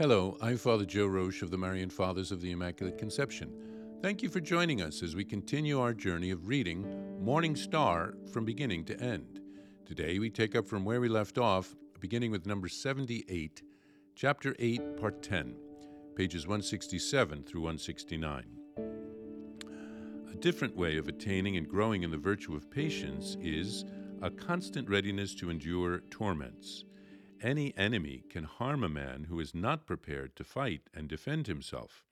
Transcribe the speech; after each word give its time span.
Hello, 0.00 0.38
I'm 0.40 0.56
Father 0.56 0.86
Joe 0.86 1.06
Roesch 1.08 1.42
of 1.42 1.50
the 1.50 1.58
Marian 1.58 1.90
Fathers 1.90 2.32
of 2.32 2.40
the 2.40 2.52
Immaculate 2.52 2.96
Conception. 2.96 3.52
Thank 4.00 4.22
you 4.22 4.30
for 4.30 4.40
joining 4.40 4.80
us 4.80 5.02
as 5.02 5.14
we 5.14 5.26
continue 5.26 5.78
our 5.78 5.92
journey 5.92 6.30
of 6.30 6.48
reading 6.48 6.86
Morning 7.22 7.54
Star 7.54 8.14
from 8.32 8.46
beginning 8.46 8.86
to 8.86 8.98
end. 8.98 9.42
Today 9.84 10.18
we 10.18 10.30
take 10.30 10.56
up 10.56 10.66
from 10.66 10.86
where 10.86 11.02
we 11.02 11.10
left 11.10 11.36
off, 11.36 11.76
beginning 12.00 12.30
with 12.30 12.46
number 12.46 12.66
78, 12.66 13.62
chapter 14.14 14.56
8, 14.58 14.96
part 14.96 15.22
10, 15.22 15.54
pages 16.16 16.46
167 16.46 17.42
through 17.42 17.60
169. 17.60 18.44
A 20.32 20.36
different 20.36 20.74
way 20.74 20.96
of 20.96 21.08
attaining 21.08 21.58
and 21.58 21.68
growing 21.68 22.04
in 22.04 22.10
the 22.10 22.16
virtue 22.16 22.54
of 22.54 22.70
patience 22.70 23.36
is 23.42 23.84
a 24.22 24.30
constant 24.30 24.88
readiness 24.88 25.34
to 25.34 25.50
endure 25.50 26.00
torments. 26.08 26.86
Any 27.42 27.74
enemy 27.74 28.22
can 28.28 28.44
harm 28.44 28.84
a 28.84 28.88
man 28.88 29.24
who 29.24 29.40
is 29.40 29.54
not 29.54 29.86
prepared 29.86 30.36
to 30.36 30.44
fight 30.44 30.90
and 30.92 31.08
defend 31.08 31.46
himself. 31.46 32.04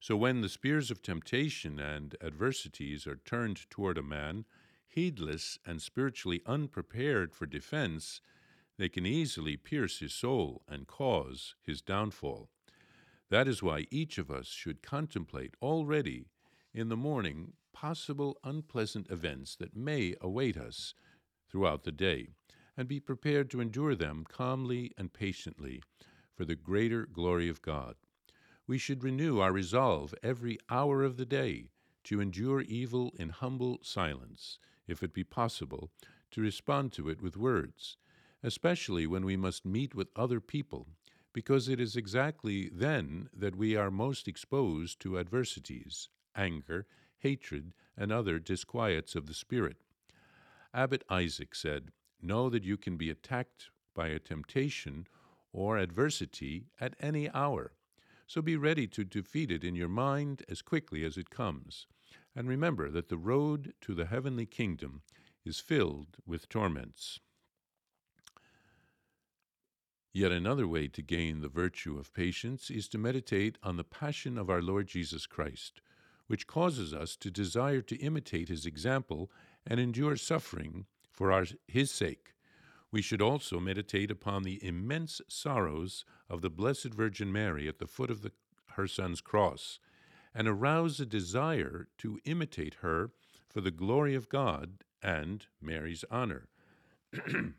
So 0.00 0.16
when 0.16 0.40
the 0.40 0.48
spears 0.48 0.90
of 0.90 1.00
temptation 1.00 1.78
and 1.78 2.16
adversities 2.20 3.06
are 3.06 3.20
turned 3.24 3.70
toward 3.70 3.96
a 3.98 4.02
man, 4.02 4.46
heedless 4.88 5.60
and 5.64 5.80
spiritually 5.80 6.42
unprepared 6.44 7.34
for 7.34 7.46
defense, 7.46 8.20
they 8.76 8.88
can 8.88 9.06
easily 9.06 9.56
pierce 9.56 10.00
his 10.00 10.12
soul 10.12 10.62
and 10.66 10.88
cause 10.88 11.54
his 11.62 11.80
downfall. 11.80 12.50
That 13.30 13.46
is 13.46 13.62
why 13.62 13.86
each 13.92 14.18
of 14.18 14.28
us 14.28 14.48
should 14.48 14.82
contemplate 14.82 15.54
already 15.62 16.26
in 16.72 16.88
the 16.88 16.96
morning 16.96 17.52
possible 17.72 18.38
unpleasant 18.42 19.08
events 19.08 19.54
that 19.56 19.76
may 19.76 20.16
await 20.20 20.56
us 20.56 20.94
throughout 21.48 21.84
the 21.84 21.92
day 21.92 22.30
and 22.76 22.88
be 22.88 23.00
prepared 23.00 23.50
to 23.50 23.60
endure 23.60 23.94
them 23.94 24.24
calmly 24.28 24.92
and 24.98 25.12
patiently 25.12 25.82
for 26.34 26.44
the 26.44 26.54
greater 26.54 27.06
glory 27.06 27.48
of 27.48 27.62
God. 27.62 27.94
We 28.66 28.78
should 28.78 29.04
renew 29.04 29.38
our 29.40 29.52
resolve 29.52 30.14
every 30.22 30.58
hour 30.70 31.02
of 31.02 31.16
the 31.16 31.26
day 31.26 31.66
to 32.04 32.20
endure 32.20 32.62
evil 32.62 33.12
in 33.18 33.28
humble 33.28 33.78
silence, 33.82 34.58
if 34.86 35.02
it 35.02 35.12
be 35.12 35.24
possible, 35.24 35.90
to 36.32 36.40
respond 36.40 36.92
to 36.92 37.08
it 37.08 37.22
with 37.22 37.36
words, 37.36 37.96
especially 38.42 39.06
when 39.06 39.24
we 39.24 39.36
must 39.36 39.64
meet 39.64 39.94
with 39.94 40.08
other 40.16 40.40
people, 40.40 40.86
because 41.32 41.68
it 41.68 41.80
is 41.80 41.96
exactly 41.96 42.70
then 42.72 43.28
that 43.36 43.56
we 43.56 43.76
are 43.76 43.90
most 43.90 44.28
exposed 44.28 45.00
to 45.00 45.18
adversities, 45.18 46.08
anger, 46.36 46.86
hatred, 47.18 47.72
and 47.96 48.12
other 48.12 48.38
disquiets 48.38 49.14
of 49.14 49.26
the 49.26 49.34
spirit. 49.34 49.76
Abbot 50.72 51.04
Isaac 51.08 51.54
said, 51.54 51.90
Know 52.24 52.48
that 52.48 52.64
you 52.64 52.78
can 52.78 52.96
be 52.96 53.10
attacked 53.10 53.68
by 53.94 54.08
a 54.08 54.18
temptation 54.18 55.06
or 55.52 55.76
adversity 55.76 56.68
at 56.80 56.96
any 56.98 57.30
hour. 57.30 57.72
So 58.26 58.40
be 58.40 58.56
ready 58.56 58.86
to 58.86 59.04
defeat 59.04 59.50
it 59.50 59.62
in 59.62 59.74
your 59.74 59.90
mind 59.90 60.42
as 60.48 60.62
quickly 60.62 61.04
as 61.04 61.18
it 61.18 61.28
comes. 61.28 61.86
And 62.34 62.48
remember 62.48 62.90
that 62.90 63.10
the 63.10 63.18
road 63.18 63.74
to 63.82 63.94
the 63.94 64.06
heavenly 64.06 64.46
kingdom 64.46 65.02
is 65.44 65.60
filled 65.60 66.16
with 66.24 66.48
torments. 66.48 67.20
Yet 70.14 70.32
another 70.32 70.66
way 70.66 70.88
to 70.88 71.02
gain 71.02 71.42
the 71.42 71.48
virtue 71.48 71.98
of 71.98 72.14
patience 72.14 72.70
is 72.70 72.88
to 72.88 72.98
meditate 72.98 73.58
on 73.62 73.76
the 73.76 73.84
passion 73.84 74.38
of 74.38 74.48
our 74.48 74.62
Lord 74.62 74.86
Jesus 74.86 75.26
Christ, 75.26 75.82
which 76.26 76.46
causes 76.46 76.94
us 76.94 77.16
to 77.16 77.30
desire 77.30 77.82
to 77.82 77.96
imitate 77.96 78.48
his 78.48 78.64
example 78.64 79.30
and 79.66 79.78
endure 79.78 80.16
suffering 80.16 80.86
for 81.14 81.32
our, 81.32 81.46
his 81.66 81.90
sake. 81.90 82.34
We 82.90 83.00
should 83.02 83.22
also 83.22 83.58
meditate 83.58 84.10
upon 84.10 84.42
the 84.42 84.64
immense 84.64 85.20
sorrows 85.28 86.04
of 86.28 86.42
the 86.42 86.50
Blessed 86.50 86.92
Virgin 86.94 87.32
Mary 87.32 87.66
at 87.66 87.78
the 87.78 87.86
foot 87.86 88.10
of 88.10 88.22
the, 88.22 88.32
her 88.72 88.86
Son's 88.86 89.20
cross, 89.20 89.78
and 90.34 90.46
arouse 90.46 91.00
a 91.00 91.06
desire 91.06 91.88
to 91.98 92.20
imitate 92.24 92.74
her 92.82 93.10
for 93.48 93.60
the 93.60 93.70
glory 93.70 94.14
of 94.14 94.28
God 94.28 94.84
and 95.02 95.46
Mary's 95.60 96.04
honor. 96.10 96.48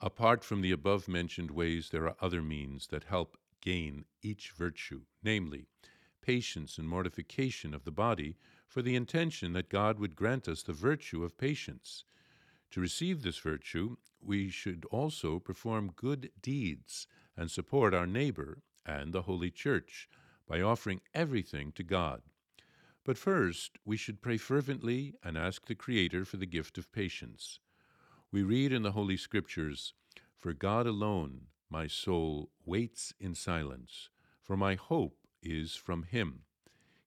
Apart 0.00 0.44
from 0.44 0.60
the 0.60 0.72
above 0.72 1.08
mentioned 1.08 1.50
ways, 1.50 1.88
there 1.90 2.06
are 2.06 2.16
other 2.20 2.42
means 2.42 2.88
that 2.88 3.04
help 3.04 3.36
gain 3.60 4.04
each 4.22 4.50
virtue, 4.50 5.02
namely, 5.22 5.66
patience 6.20 6.76
and 6.76 6.88
mortification 6.88 7.72
of 7.72 7.84
the 7.84 7.90
body, 7.90 8.36
for 8.66 8.82
the 8.82 8.96
intention 8.96 9.52
that 9.52 9.68
God 9.68 9.98
would 9.98 10.16
grant 10.16 10.48
us 10.48 10.62
the 10.62 10.72
virtue 10.72 11.24
of 11.24 11.38
patience. 11.38 12.04
To 12.72 12.80
receive 12.80 13.22
this 13.22 13.38
virtue, 13.38 13.96
we 14.20 14.50
should 14.50 14.84
also 14.90 15.38
perform 15.38 15.92
good 15.94 16.30
deeds 16.42 17.06
and 17.36 17.50
support 17.50 17.94
our 17.94 18.06
neighbor 18.06 18.62
and 18.84 19.12
the 19.12 19.22
Holy 19.22 19.50
Church 19.50 20.08
by 20.48 20.60
offering 20.60 21.00
everything 21.14 21.72
to 21.72 21.82
God. 21.82 22.22
But 23.04 23.18
first, 23.18 23.78
we 23.84 23.96
should 23.96 24.20
pray 24.20 24.36
fervently 24.36 25.14
and 25.22 25.38
ask 25.38 25.66
the 25.66 25.74
Creator 25.74 26.24
for 26.24 26.38
the 26.38 26.46
gift 26.46 26.76
of 26.76 26.90
patience. 26.92 27.60
We 28.32 28.42
read 28.42 28.72
in 28.72 28.82
the 28.82 28.92
Holy 28.92 29.16
Scriptures, 29.16 29.94
For 30.36 30.52
God 30.52 30.86
alone 30.86 31.46
my 31.70 31.86
soul 31.86 32.50
waits 32.64 33.12
in 33.20 33.34
silence, 33.34 34.10
for 34.42 34.56
my 34.56 34.74
hope 34.74 35.18
is 35.42 35.74
from 35.74 36.02
Him. 36.04 36.42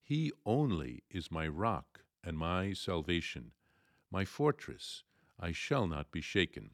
He 0.09 0.31
only 0.43 1.03
is 1.11 1.29
my 1.29 1.47
rock 1.47 2.01
and 2.23 2.35
my 2.35 2.73
salvation, 2.73 3.51
my 4.09 4.25
fortress. 4.25 5.03
I 5.39 5.51
shall 5.51 5.85
not 5.85 6.09
be 6.09 6.19
shaken. 6.19 6.71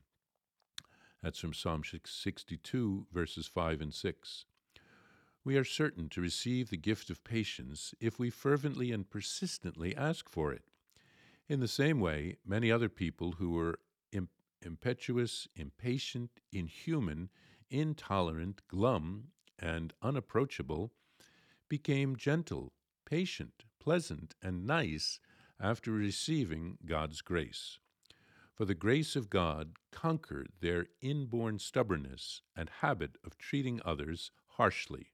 That's 1.22 1.40
from 1.40 1.54
Psalm 1.54 1.82
62, 1.84 3.08
verses 3.12 3.46
5 3.46 3.82
and 3.82 3.94
6. 3.94 4.46
We 5.44 5.58
are 5.58 5.66
certain 5.66 6.08
to 6.12 6.22
receive 6.22 6.70
the 6.70 6.78
gift 6.78 7.10
of 7.10 7.26
patience 7.26 7.94
if 8.00 8.18
we 8.18 8.30
fervently 8.30 8.94
and 8.94 9.10
persistently 9.10 9.94
ask 9.98 10.30
for 10.30 10.54
it. 10.54 10.64
In 11.50 11.60
the 11.60 11.68
same 11.68 12.00
way, 12.00 12.38
many 12.46 12.72
other 12.72 12.88
people 12.88 13.34
who 13.34 13.52
were 13.52 13.80
impetuous, 14.62 15.50
impatient, 15.58 16.40
inhuman, 16.54 17.30
intolerant, 17.70 18.62
glum, 18.70 19.32
and 19.60 19.92
unapproachable 20.02 20.94
became 21.68 22.16
gentle, 22.16 22.72
patient, 23.06 23.64
pleasant, 23.80 24.36
and 24.42 24.66
nice 24.66 25.20
after 25.60 25.92
receiving 25.92 26.78
God's 26.86 27.22
grace. 27.22 27.80
For 28.54 28.66
the 28.66 28.74
grace 28.74 29.16
of 29.16 29.30
God 29.30 29.74
conquered 29.92 30.50
their 30.62 30.88
inborn 31.02 31.60
stubbornness 31.60 32.42
and 32.56 32.70
habit 32.82 33.18
of 33.24 33.38
treating 33.38 33.82
others 33.84 34.32
harshly. 34.48 35.12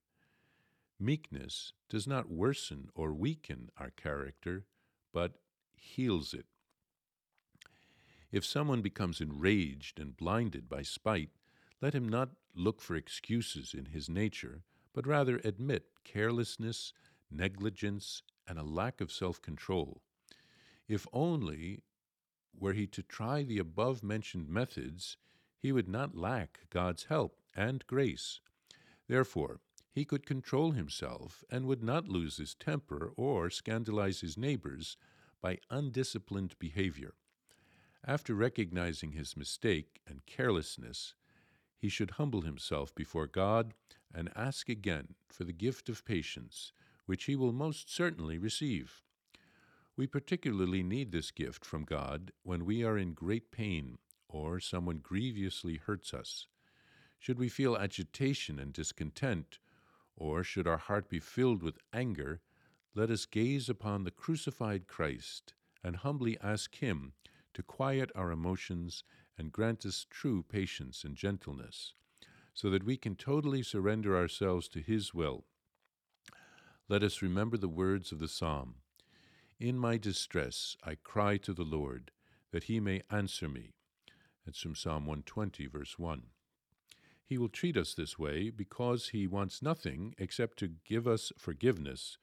Meekness 1.00 1.74
does 1.90 2.08
not 2.08 2.30
worsen 2.30 2.90
or 2.94 3.14
weaken 3.14 3.70
our 3.78 3.90
character, 3.90 4.66
but 5.12 5.40
heals 5.74 6.34
it. 6.34 6.46
If 8.32 8.46
someone 8.46 8.82
becomes 8.82 9.20
enraged 9.20 10.00
and 10.00 10.16
blinded 10.16 10.70
by 10.70 10.84
spite, 10.84 11.32
let 11.82 11.96
him 11.96 12.08
not 12.08 12.30
look 12.56 12.82
for 12.82 12.96
excuses 12.96 13.74
in 13.74 13.88
his 13.88 14.08
nature, 14.08 14.62
but 14.94 15.08
rather 15.08 15.42
admit 15.44 15.86
carelessness 16.04 16.94
negligence, 17.32 18.24
and 18.48 18.60
a 18.60 18.64
lack 18.64 19.02
of 19.02 19.12
self 19.12 19.42
control. 19.42 20.02
If 20.88 21.08
only 21.14 21.84
were 22.54 22.74
he 22.74 22.86
to 22.88 23.04
try 23.04 23.44
the 23.44 23.60
above 23.60 24.04
mentioned 24.04 24.50
methods, 24.50 25.18
he 25.58 25.72
would 25.72 25.88
not 25.88 26.16
lack 26.16 26.62
God's 26.70 27.06
help 27.06 27.40
and 27.56 27.86
grace. 27.88 28.42
Therefore, 29.08 29.62
he 29.92 30.06
could 30.06 30.26
control 30.26 30.72
himself 30.72 31.44
and 31.50 31.66
would 31.66 31.84
not 31.84 32.08
lose 32.08 32.38
his 32.38 32.56
temper 32.56 33.12
or 33.16 33.50
scandalize 33.50 34.22
his 34.22 34.38
neighbors 34.38 34.98
by 35.42 35.60
undisciplined 35.70 36.58
behavior. 36.60 37.14
After 38.06 38.34
recognizing 38.34 39.12
his 39.12 39.38
mistake 39.38 40.02
and 40.08 40.26
carelessness, 40.26 41.14
he 41.78 41.90
should 41.90 42.12
humble 42.12 42.42
himself 42.42 42.96
before 42.96 43.28
God 43.28 43.74
and 44.14 44.32
ask 44.36 44.70
again 44.70 45.16
for 45.30 45.44
the 45.44 45.54
gift 45.54 45.90
of 45.90 46.06
patience 46.06 46.74
which 47.06 47.26
he 47.26 47.36
will 47.36 47.54
most 47.54 47.94
certainly 47.94 48.38
receive. 48.38 49.04
We 49.96 50.08
particularly 50.08 50.84
need 50.84 51.12
this 51.12 51.32
gift 51.32 51.66
from 51.66 51.84
God 51.84 52.32
when 52.44 52.66
we 52.66 52.84
are 52.84 52.98
in 52.98 53.14
great 53.14 53.52
pain 53.52 53.98
or 54.28 54.60
someone 54.60 55.00
grievously 55.00 55.76
hurts 55.76 56.14
us. 56.14 56.48
Should 57.20 57.38
we 57.38 57.50
feel 57.50 57.78
agitation 57.78 58.58
and 58.58 58.74
discontent, 58.74 59.60
or 60.16 60.44
should 60.44 60.68
our 60.68 60.78
heart 60.78 61.10
be 61.10 61.20
filled 61.20 61.62
with 61.62 61.78
anger, 61.94 62.42
let 62.96 63.12
us 63.12 63.26
gaze 63.26 63.70
upon 63.70 64.04
the 64.04 64.12
crucified 64.12 64.88
Christ 64.88 65.54
and 65.84 65.98
humbly 65.98 66.38
ask 66.42 66.76
Him 66.76 67.14
to 67.54 67.64
quiet 67.64 68.12
our 68.16 68.32
emotions 68.32 69.04
and 69.38 69.52
grant 69.52 69.86
us 69.86 70.06
true 70.10 70.44
patience 70.44 71.04
and 71.04 71.16
gentleness, 71.16 71.94
so 72.54 72.70
that 72.70 72.84
we 72.84 72.98
can 72.98 73.16
totally 73.16 73.64
surrender 73.64 74.18
ourselves 74.18 74.68
to 74.70 74.80
His 74.80 75.14
will 75.14 75.46
let 76.92 77.04
us 77.04 77.22
remember 77.22 77.56
the 77.56 77.70
words 77.70 78.12
of 78.12 78.20
the 78.20 78.28
psalm 78.28 78.76
In 79.62 79.78
my 79.78 79.96
distress 79.96 80.76
I 80.84 80.96
cry 80.96 81.38
to 81.38 81.54
the 81.54 81.64
Lord, 81.64 82.12
that 82.52 82.66
he 82.66 82.82
may 82.82 83.02
answer 83.10 83.48
me. 83.48 83.76
That's 84.46 84.60
from 84.60 84.76
Psalm 84.76 85.06
120, 85.06 85.68
verse 85.68 85.98
1. 85.98 86.24
He 87.24 87.38
will 87.38 87.48
treat 87.48 87.78
us 87.78 87.94
this 87.94 88.20
way 88.20 88.50
because 88.50 89.10
He 89.10 89.26
wants 89.26 89.62
nothing 89.62 90.16
except 90.18 90.60
to 90.60 90.74
give 90.84 91.08
us 91.08 91.32
forgiveness, 91.38 92.18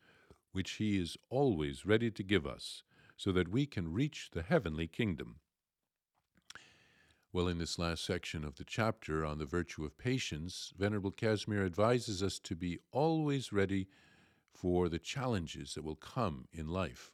which 0.53 0.73
He 0.73 0.99
is 0.99 1.17
always 1.31 1.87
ready 1.87 2.11
to 2.11 2.23
give 2.23 2.47
us, 2.47 2.83
so 3.17 3.33
that 3.33 3.49
we 3.49 3.65
can 3.65 3.95
reach 3.95 4.29
the 4.33 4.43
heavenly 4.43 4.87
kingdom. 4.87 5.37
Well, 7.33 7.49
in 7.49 7.57
this 7.57 7.79
last 7.79 8.05
section 8.05 8.45
of 8.45 8.57
the 8.57 8.65
chapter 8.65 9.25
on 9.25 9.39
the 9.39 9.47
virtue 9.47 9.87
of 9.87 9.97
patience, 9.97 10.75
Venerable 10.77 11.11
Casimir 11.11 11.65
advises 11.65 12.23
us 12.23 12.39
to 12.41 12.55
be 12.55 12.81
always 12.93 13.51
ready 13.51 13.89
for 14.61 14.89
the 14.89 14.99
challenges 14.99 15.75
that 15.75 15.85
will 15.85 15.97
come 15.97 16.49
in 16.53 16.67
life. 16.67 17.13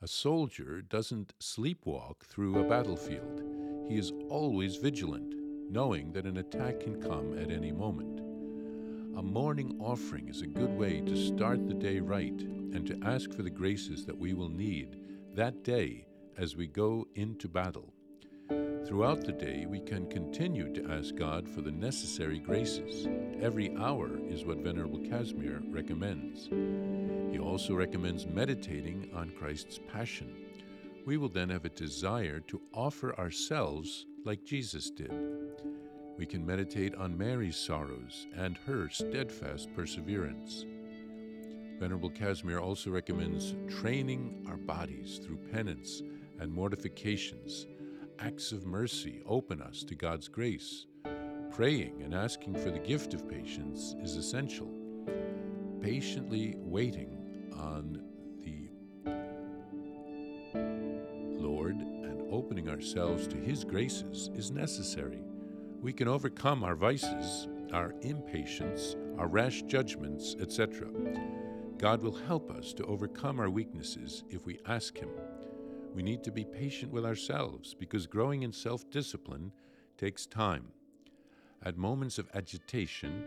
A 0.00 0.06
soldier 0.06 0.80
doesn't 0.80 1.34
sleepwalk 1.40 2.22
through 2.22 2.60
a 2.60 2.68
battlefield. 2.68 3.42
He 3.88 3.98
is 3.98 4.12
always 4.28 4.76
vigilant, 4.76 5.34
knowing 5.68 6.12
that 6.12 6.24
an 6.24 6.36
attack 6.36 6.78
can 6.80 7.02
come 7.02 7.36
at 7.36 7.50
any 7.50 7.72
moment. 7.72 8.20
A 9.18 9.22
morning 9.22 9.76
offering 9.80 10.28
is 10.28 10.42
a 10.42 10.46
good 10.46 10.70
way 10.70 11.00
to 11.00 11.16
start 11.16 11.66
the 11.66 11.74
day 11.74 11.98
right 11.98 12.40
and 12.40 12.86
to 12.86 13.00
ask 13.02 13.32
for 13.32 13.42
the 13.42 13.50
graces 13.50 14.06
that 14.06 14.16
we 14.16 14.32
will 14.32 14.48
need 14.48 15.00
that 15.34 15.64
day 15.64 16.06
as 16.36 16.54
we 16.54 16.68
go 16.68 17.08
into 17.16 17.48
battle. 17.48 17.92
Throughout 18.88 19.26
the 19.26 19.32
day, 19.32 19.66
we 19.68 19.80
can 19.80 20.06
continue 20.06 20.72
to 20.72 20.90
ask 20.90 21.14
God 21.14 21.46
for 21.46 21.60
the 21.60 21.70
necessary 21.70 22.38
graces. 22.38 23.06
Every 23.38 23.76
hour 23.76 24.08
is 24.30 24.46
what 24.46 24.60
Venerable 24.60 25.00
Casimir 25.10 25.60
recommends. 25.68 26.48
He 27.30 27.38
also 27.38 27.74
recommends 27.74 28.26
meditating 28.26 29.10
on 29.14 29.34
Christ's 29.38 29.78
Passion. 29.92 30.34
We 31.04 31.18
will 31.18 31.28
then 31.28 31.50
have 31.50 31.66
a 31.66 31.68
desire 31.68 32.40
to 32.40 32.62
offer 32.72 33.14
ourselves 33.18 34.06
like 34.24 34.46
Jesus 34.46 34.88
did. 34.88 35.12
We 36.16 36.24
can 36.24 36.46
meditate 36.46 36.94
on 36.94 37.18
Mary's 37.18 37.56
sorrows 37.56 38.26
and 38.34 38.56
her 38.66 38.88
steadfast 38.88 39.68
perseverance. 39.76 40.64
Venerable 41.78 42.08
Casimir 42.08 42.58
also 42.58 42.88
recommends 42.88 43.54
training 43.68 44.46
our 44.48 44.56
bodies 44.56 45.20
through 45.22 45.40
penance 45.52 46.00
and 46.40 46.50
mortifications 46.50 47.66
acts 48.20 48.52
of 48.52 48.66
mercy 48.66 49.22
open 49.26 49.62
us 49.62 49.84
to 49.84 49.94
God's 49.94 50.28
grace. 50.28 50.86
Praying 51.50 52.02
and 52.02 52.14
asking 52.14 52.54
for 52.54 52.70
the 52.70 52.78
gift 52.78 53.14
of 53.14 53.28
patience 53.28 53.94
is 54.02 54.16
essential. 54.16 54.70
Patiently 55.80 56.56
waiting 56.58 57.16
on 57.56 58.02
the 58.42 58.70
Lord 61.40 61.76
and 61.76 62.22
opening 62.32 62.68
ourselves 62.68 63.26
to 63.28 63.36
His 63.36 63.64
graces 63.64 64.30
is 64.34 64.50
necessary. 64.50 65.20
We 65.80 65.92
can 65.92 66.08
overcome 66.08 66.64
our 66.64 66.74
vices, 66.74 67.46
our 67.72 67.94
impatience, 68.02 68.96
our 69.16 69.28
rash 69.28 69.62
judgments, 69.62 70.34
etc. 70.40 70.88
God 71.78 72.02
will 72.02 72.16
help 72.16 72.50
us 72.50 72.72
to 72.74 72.84
overcome 72.84 73.38
our 73.38 73.50
weaknesses 73.50 74.24
if 74.28 74.44
we 74.44 74.58
ask 74.66 74.98
Him. 74.98 75.10
We 75.98 76.04
need 76.04 76.22
to 76.22 76.30
be 76.30 76.44
patient 76.44 76.92
with 76.92 77.04
ourselves 77.04 77.74
because 77.74 78.06
growing 78.06 78.44
in 78.44 78.52
self 78.52 78.88
discipline 78.88 79.50
takes 79.96 80.26
time. 80.26 80.68
At 81.64 81.76
moments 81.76 82.20
of 82.20 82.30
agitation, 82.34 83.24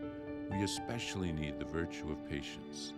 we 0.50 0.62
especially 0.62 1.32
need 1.32 1.58
the 1.58 1.66
virtue 1.66 2.10
of 2.10 2.26
patience. 2.30 2.94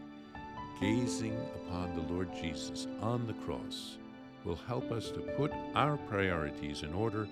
Gazing 0.80 1.36
upon 1.56 1.92
the 1.96 2.12
Lord 2.12 2.32
Jesus 2.40 2.86
on 3.00 3.26
the 3.26 3.32
cross 3.44 3.98
will 4.44 4.54
help 4.54 4.92
us 4.92 5.10
to 5.10 5.18
put 5.36 5.50
our 5.74 5.96
priorities 5.96 6.84
in 6.84 6.92
order 6.92 7.26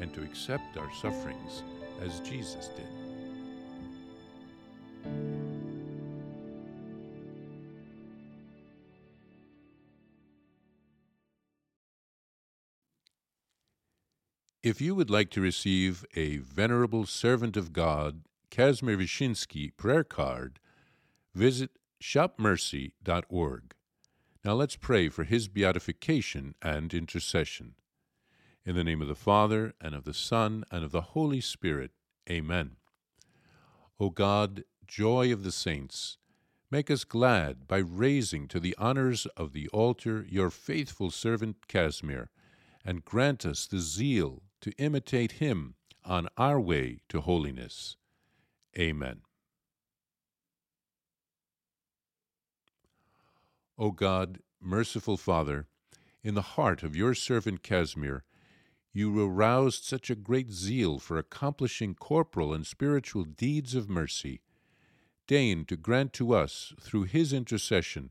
and 0.00 0.14
to 0.14 0.22
accept 0.22 0.76
our 0.76 0.94
sufferings 1.02 1.64
as 2.00 2.20
Jesus 2.20 2.68
did. 2.76 2.97
If 14.68 14.82
you 14.82 14.94
would 14.96 15.08
like 15.08 15.30
to 15.30 15.40
receive 15.40 16.04
a 16.14 16.36
Venerable 16.36 17.06
Servant 17.06 17.56
of 17.56 17.72
God, 17.72 18.20
Casimir 18.50 18.98
Wyszyński 18.98 19.74
prayer 19.78 20.04
card, 20.04 20.60
visit 21.34 21.70
shopmercy.org. 22.02 23.74
Now 24.44 24.52
let's 24.52 24.76
pray 24.76 25.08
for 25.08 25.24
his 25.24 25.48
beatification 25.48 26.54
and 26.60 26.92
intercession. 26.92 27.76
In 28.66 28.74
the 28.74 28.84
name 28.84 29.00
of 29.00 29.08
the 29.08 29.14
Father, 29.14 29.72
and 29.80 29.94
of 29.94 30.04
the 30.04 30.12
Son, 30.12 30.64
and 30.70 30.84
of 30.84 30.92
the 30.92 31.16
Holy 31.16 31.40
Spirit. 31.40 31.92
Amen. 32.28 32.72
O 33.98 34.10
God, 34.10 34.64
joy 34.86 35.32
of 35.32 35.44
the 35.44 35.52
saints, 35.52 36.18
make 36.70 36.90
us 36.90 37.04
glad 37.04 37.66
by 37.66 37.78
raising 37.78 38.46
to 38.48 38.60
the 38.60 38.76
honors 38.76 39.24
of 39.34 39.54
the 39.54 39.68
altar 39.68 40.26
your 40.28 40.50
faithful 40.50 41.10
servant 41.10 41.68
Casimir, 41.68 42.28
and 42.84 43.02
grant 43.02 43.46
us 43.46 43.66
the 43.66 43.80
zeal 43.80 44.42
to 44.60 44.72
imitate 44.78 45.32
him 45.32 45.74
on 46.04 46.28
our 46.36 46.60
way 46.60 47.00
to 47.08 47.20
holiness. 47.20 47.96
Amen. 48.78 49.20
O 53.76 53.92
God, 53.92 54.40
merciful 54.60 55.16
Father, 55.16 55.66
in 56.22 56.34
the 56.34 56.42
heart 56.42 56.82
of 56.82 56.96
your 56.96 57.14
servant 57.14 57.62
Casimir, 57.62 58.24
you 58.92 59.24
aroused 59.24 59.84
such 59.84 60.10
a 60.10 60.16
great 60.16 60.50
zeal 60.50 60.98
for 60.98 61.18
accomplishing 61.18 61.94
corporal 61.94 62.52
and 62.52 62.66
spiritual 62.66 63.24
deeds 63.24 63.74
of 63.74 63.88
mercy. 63.88 64.40
Deign 65.28 65.64
to 65.66 65.76
grant 65.76 66.12
to 66.14 66.34
us, 66.34 66.72
through 66.80 67.04
his 67.04 67.32
intercession, 67.32 68.10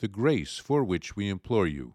the 0.00 0.08
grace 0.08 0.58
for 0.58 0.82
which 0.82 1.14
we 1.14 1.28
implore 1.28 1.66
you. 1.66 1.94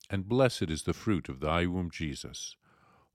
and 0.11 0.27
blessed 0.27 0.69
is 0.69 0.83
the 0.83 0.93
fruit 0.93 1.29
of 1.29 1.39
thy 1.39 1.65
womb, 1.65 1.89
Jesus. 1.89 2.57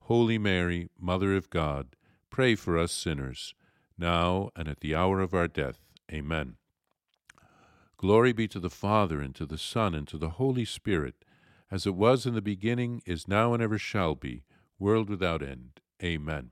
Holy 0.01 0.39
Mary, 0.39 0.89
Mother 0.99 1.35
of 1.35 1.51
God, 1.51 1.95
pray 2.31 2.55
for 2.55 2.75
us 2.75 2.91
sinners, 2.91 3.53
now 3.99 4.49
and 4.55 4.67
at 4.67 4.79
the 4.79 4.95
hour 4.95 5.21
of 5.21 5.35
our 5.35 5.47
death. 5.47 5.79
Amen. 6.11 6.55
Glory 7.97 8.33
be 8.33 8.47
to 8.47 8.59
the 8.59 8.71
Father, 8.71 9.21
and 9.21 9.35
to 9.35 9.45
the 9.45 9.59
Son, 9.59 9.93
and 9.93 10.07
to 10.07 10.17
the 10.17 10.31
Holy 10.31 10.65
Spirit, 10.65 11.23
as 11.69 11.85
it 11.85 11.93
was 11.93 12.25
in 12.25 12.33
the 12.33 12.41
beginning, 12.41 13.03
is 13.05 13.27
now, 13.27 13.53
and 13.53 13.61
ever 13.61 13.77
shall 13.77 14.15
be, 14.15 14.43
world 14.79 15.07
without 15.07 15.43
end. 15.43 15.79
Amen. 16.03 16.49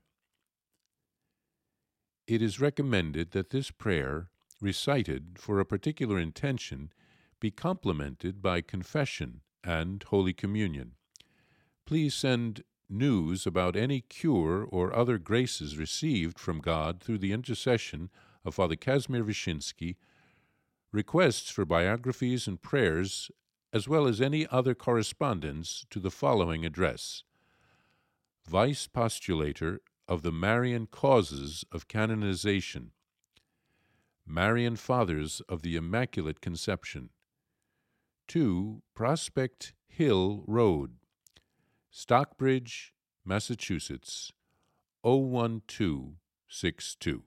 It 2.28 2.40
is 2.40 2.60
recommended 2.60 3.32
that 3.32 3.50
this 3.50 3.72
prayer, 3.72 4.28
recited 4.60 5.38
for 5.38 5.58
a 5.58 5.66
particular 5.66 6.18
intention, 6.20 6.92
be 7.40 7.50
complemented 7.50 8.40
by 8.40 8.60
confession 8.60 9.40
and 9.66 10.02
Holy 10.04 10.32
Communion. 10.32 10.92
Please 11.84 12.14
send 12.14 12.62
news 12.88 13.46
about 13.46 13.76
any 13.76 14.00
cure 14.00 14.64
or 14.64 14.94
other 14.94 15.18
graces 15.18 15.76
received 15.76 16.38
from 16.38 16.60
God 16.60 17.00
through 17.00 17.18
the 17.18 17.32
intercession 17.32 18.10
of 18.44 18.54
Father 18.54 18.76
Casimir 18.76 19.24
Wyszyński, 19.24 19.96
requests 20.92 21.50
for 21.50 21.64
biographies 21.64 22.46
and 22.46 22.62
prayers, 22.62 23.30
as 23.72 23.88
well 23.88 24.06
as 24.06 24.20
any 24.20 24.46
other 24.48 24.74
correspondence 24.74 25.84
to 25.90 25.98
the 25.98 26.10
following 26.10 26.64
address. 26.64 27.24
Vice 28.48 28.86
Postulator 28.86 29.78
of 30.06 30.22
the 30.22 30.30
Marian 30.30 30.86
Causes 30.86 31.64
of 31.72 31.88
Canonization, 31.88 32.92
Marian 34.24 34.76
Fathers 34.76 35.42
of 35.48 35.62
the 35.62 35.74
Immaculate 35.74 36.40
Conception, 36.40 37.10
2 38.28 38.82
Prospect 38.94 39.72
Hill 39.86 40.44
Road, 40.46 40.92
Stockbridge, 41.90 42.94
Massachusetts 43.24 44.32
01262. 45.02 47.22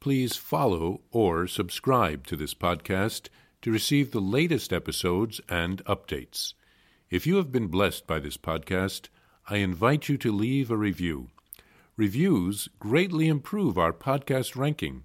Please 0.00 0.36
follow 0.36 1.02
or 1.12 1.46
subscribe 1.46 2.26
to 2.26 2.34
this 2.34 2.54
podcast 2.54 3.28
to 3.62 3.70
receive 3.70 4.10
the 4.10 4.20
latest 4.20 4.72
episodes 4.72 5.40
and 5.48 5.84
updates. 5.84 6.54
If 7.08 7.24
you 7.24 7.36
have 7.36 7.52
been 7.52 7.68
blessed 7.68 8.08
by 8.08 8.18
this 8.18 8.36
podcast, 8.36 9.10
I 9.48 9.58
invite 9.58 10.08
you 10.08 10.18
to 10.18 10.32
leave 10.32 10.72
a 10.72 10.76
review. 10.76 11.28
Reviews 11.96 12.68
greatly 12.80 13.28
improve 13.28 13.78
our 13.78 13.92
podcast 13.92 14.56
ranking 14.56 15.04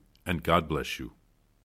and 0.25 0.43
God 0.43 0.67
bless 0.67 0.99
you. 0.99 1.13